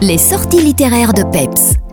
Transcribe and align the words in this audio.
Les 0.00 0.16
sorties 0.16 0.62
littéraires 0.62 1.12
de 1.12 1.24
Peps. 1.24 1.87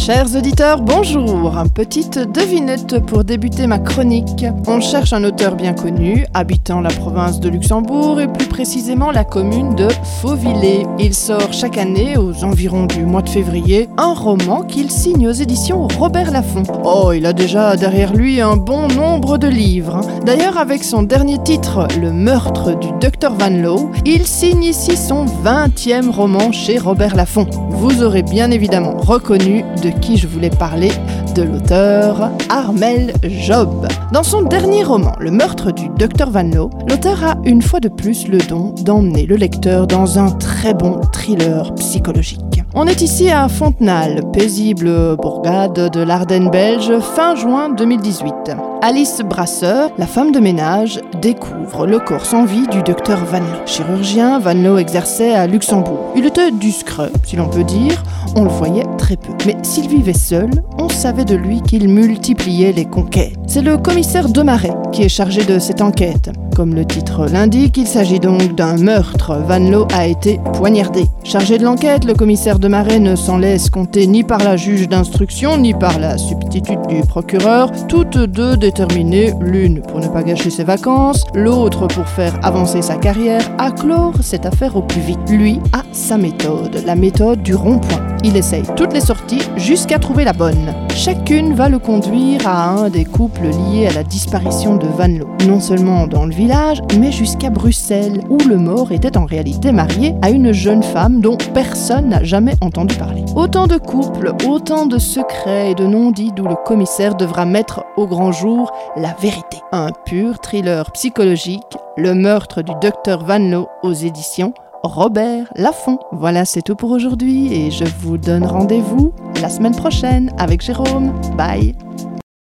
Chers 0.00 0.34
auditeurs, 0.34 0.80
bonjour. 0.80 1.52
Petite 1.74 2.18
devinette 2.18 3.04
pour 3.04 3.22
débuter 3.22 3.66
ma 3.66 3.78
chronique. 3.78 4.46
On 4.66 4.80
cherche 4.80 5.12
un 5.12 5.22
auteur 5.24 5.56
bien 5.56 5.74
connu, 5.74 6.24
habitant 6.32 6.80
la 6.80 6.88
province 6.88 7.38
de 7.38 7.50
Luxembourg 7.50 8.18
et 8.18 8.26
plus 8.26 8.46
précisément 8.46 9.10
la 9.10 9.24
commune 9.24 9.74
de 9.74 9.88
Fauvillers. 10.22 10.86
Il 10.98 11.12
sort 11.12 11.52
chaque 11.52 11.76
année, 11.76 12.16
aux 12.16 12.44
environs 12.44 12.86
du 12.86 13.04
mois 13.04 13.20
de 13.20 13.28
février, 13.28 13.90
un 13.98 14.14
roman 14.14 14.62
qu'il 14.62 14.90
signe 14.90 15.28
aux 15.28 15.32
éditions 15.32 15.86
Robert 15.98 16.30
Laffont. 16.30 16.62
Oh, 16.82 17.12
il 17.12 17.26
a 17.26 17.34
déjà 17.34 17.76
derrière 17.76 18.14
lui 18.14 18.40
un 18.40 18.56
bon 18.56 18.88
nombre 18.88 19.36
de 19.36 19.48
livres. 19.48 20.00
D'ailleurs, 20.24 20.56
avec 20.56 20.82
son 20.82 21.02
dernier 21.02 21.36
titre, 21.42 21.86
Le 22.00 22.10
meurtre 22.10 22.74
du 22.78 22.88
docteur 23.02 23.34
Van 23.34 23.50
Loo, 23.50 23.90
il 24.06 24.26
signe 24.26 24.64
ici 24.64 24.96
son 24.96 25.26
20e 25.26 26.10
roman 26.10 26.52
chez 26.52 26.78
Robert 26.78 27.14
Laffont. 27.14 27.48
Vous 27.68 28.02
aurez 28.02 28.22
bien 28.22 28.50
évidemment 28.50 28.96
reconnu 28.96 29.62
de 29.82 29.89
qui 29.90 30.16
je 30.16 30.26
voulais 30.26 30.50
parler, 30.50 30.90
de 31.34 31.42
l'auteur 31.42 32.30
Armel 32.48 33.12
Job. 33.22 33.86
Dans 34.12 34.22
son 34.22 34.42
dernier 34.42 34.84
roman, 34.84 35.12
Le 35.18 35.30
meurtre 35.30 35.72
du 35.72 35.88
docteur 35.98 36.30
Van 36.30 36.42
Loo, 36.42 36.70
l'auteur 36.88 37.24
a 37.24 37.36
une 37.44 37.62
fois 37.62 37.80
de 37.80 37.88
plus 37.88 38.28
le 38.28 38.38
don 38.38 38.74
d'emmener 38.82 39.26
le 39.26 39.36
lecteur 39.36 39.86
dans 39.86 40.18
un 40.18 40.30
très 40.30 40.74
bon 40.74 41.00
thriller 41.12 41.74
psychologique. 41.74 42.62
On 42.72 42.86
est 42.86 43.02
ici 43.02 43.28
à 43.30 43.48
Fontenal, 43.48 44.22
paisible 44.32 45.16
bourgade 45.16 45.90
de 45.90 46.00
l'Ardenne 46.00 46.50
belge, 46.50 46.92
fin 47.00 47.34
juin 47.34 47.70
2018. 47.70 48.32
Alice 48.80 49.22
Brasseur, 49.22 49.90
la 49.98 50.06
femme 50.06 50.30
de 50.30 50.38
ménage, 50.38 51.00
découvre 51.20 51.86
le 51.86 51.98
corps 51.98 52.24
sans 52.24 52.44
vie 52.44 52.68
du 52.68 52.82
docteur 52.84 53.24
Van 53.24 53.40
Loo. 53.40 53.66
Chirurgien, 53.66 54.38
Van 54.38 54.54
Loo 54.54 54.78
exerçait 54.78 55.34
à 55.34 55.48
Luxembourg. 55.48 56.12
Il 56.14 56.24
était 56.24 56.52
discret, 56.52 57.10
si 57.24 57.34
l'on 57.34 57.48
peut 57.48 57.64
dire, 57.64 58.02
on 58.36 58.44
le 58.44 58.50
voyait 58.50 58.84
très 58.98 59.16
peu. 59.16 59.32
Mais 59.46 59.56
s'il 59.62 59.88
vivait 59.88 60.12
seul, 60.12 60.50
on 60.78 60.88
savait 60.88 61.24
de 61.24 61.34
lui 61.34 61.60
qu'il 61.62 61.88
multipliait 61.88 62.72
les 62.72 62.84
conquêtes. 62.84 63.34
C'est 63.46 63.62
le 63.62 63.78
commissaire 63.78 64.28
Demaret 64.28 64.74
qui 64.92 65.02
est 65.02 65.08
chargé 65.08 65.44
de 65.44 65.58
cette 65.58 65.82
enquête. 65.82 66.30
Comme 66.54 66.74
le 66.74 66.84
titre 66.84 67.26
l'indique, 67.26 67.76
il 67.76 67.86
s'agit 67.86 68.20
donc 68.20 68.54
d'un 68.54 68.76
meurtre. 68.76 69.40
Van 69.48 69.58
Loo 69.58 69.86
a 69.94 70.06
été 70.06 70.40
poignardé. 70.54 71.06
Chargé 71.24 71.58
de 71.58 71.64
l'enquête, 71.64 72.04
le 72.04 72.14
commissaire 72.14 72.58
de 72.58 72.68
Marais 72.68 72.98
ne 72.98 73.16
s'en 73.16 73.38
laisse 73.38 73.70
compter 73.70 74.06
ni 74.06 74.24
par 74.24 74.38
la 74.38 74.56
juge 74.56 74.88
d'instruction 74.88 75.56
ni 75.56 75.74
par 75.74 75.98
la 75.98 76.18
substitute 76.18 76.86
du 76.88 77.00
procureur, 77.00 77.70
toutes 77.88 78.18
deux 78.18 78.56
déterminées, 78.56 79.32
l'une 79.40 79.80
pour 79.82 80.00
ne 80.00 80.08
pas 80.08 80.22
gâcher 80.22 80.50
ses 80.50 80.64
vacances, 80.64 81.24
l'autre 81.34 81.86
pour 81.86 82.06
faire 82.08 82.38
avancer 82.42 82.82
sa 82.82 82.96
carrière, 82.96 83.42
à 83.58 83.70
clore 83.70 84.14
cette 84.20 84.46
affaire 84.46 84.76
au 84.76 84.82
plus 84.82 85.00
vite. 85.00 85.18
Lui 85.30 85.60
a 85.72 85.82
sa 85.92 86.18
méthode, 86.18 86.82
la 86.84 86.94
méthode 86.94 87.42
du 87.42 87.54
rond-point. 87.54 88.09
Il 88.22 88.36
essaye 88.36 88.64
toutes 88.76 88.92
les 88.92 89.00
sorties 89.00 89.40
jusqu'à 89.56 89.98
trouver 89.98 90.24
la 90.24 90.34
bonne. 90.34 90.74
Chacune 90.94 91.54
va 91.54 91.70
le 91.70 91.78
conduire 91.78 92.46
à 92.46 92.68
un 92.68 92.90
des 92.90 93.06
couples 93.06 93.48
liés 93.48 93.86
à 93.86 93.92
la 93.92 94.02
disparition 94.02 94.76
de 94.76 94.86
Van 94.86 95.08
Loo. 95.08 95.28
Non 95.46 95.58
seulement 95.58 96.06
dans 96.06 96.26
le 96.26 96.34
village, 96.34 96.82
mais 96.98 97.12
jusqu'à 97.12 97.48
Bruxelles, 97.48 98.22
où 98.28 98.36
le 98.46 98.56
mort 98.56 98.92
était 98.92 99.16
en 99.16 99.24
réalité 99.24 99.72
marié 99.72 100.14
à 100.20 100.30
une 100.30 100.52
jeune 100.52 100.82
femme 100.82 101.22
dont 101.22 101.38
personne 101.54 102.10
n'a 102.10 102.22
jamais 102.22 102.54
entendu 102.60 102.94
parler. 102.96 103.24
Autant 103.36 103.66
de 103.66 103.78
couples, 103.78 104.32
autant 104.46 104.84
de 104.84 104.98
secrets 104.98 105.70
et 105.70 105.74
de 105.74 105.86
non-dits 105.86 106.32
d'où 106.36 106.44
le 106.44 106.56
commissaire 106.56 107.14
devra 107.14 107.46
mettre 107.46 107.84
au 107.96 108.06
grand 108.06 108.32
jour 108.32 108.70
la 108.96 109.14
vérité. 109.20 109.58
Un 109.72 109.90
pur 110.04 110.38
thriller 110.40 110.90
psychologique, 110.92 111.78
le 111.96 112.14
meurtre 112.14 112.60
du 112.60 112.72
docteur 112.82 113.24
Van 113.24 113.38
Loo 113.38 113.66
aux 113.82 113.92
éditions 113.92 114.52
Robert 114.82 115.52
Laffont. 115.56 115.98
Voilà, 116.12 116.44
c'est 116.44 116.62
tout 116.62 116.76
pour 116.76 116.90
aujourd'hui 116.90 117.52
et 117.52 117.70
je 117.70 117.84
vous 118.00 118.18
donne 118.18 118.44
rendez-vous 118.44 119.12
la 119.40 119.48
semaine 119.48 119.74
prochaine 119.74 120.32
avec 120.38 120.62
Jérôme. 120.62 121.12
Bye 121.36 121.74